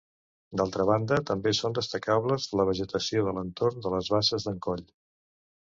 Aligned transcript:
D'altra 0.61 0.85
banda, 0.89 1.19
també 1.31 1.51
són 1.57 1.75
destacables 1.81 2.49
la 2.61 2.67
vegetació 2.71 3.23
de 3.29 3.37
l'entorn 3.39 3.87
de 3.87 3.95
les 3.99 4.13
Basses 4.17 4.51
d'en 4.51 4.61
Coll. 4.71 4.85